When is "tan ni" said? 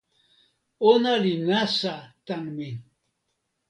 2.25-2.69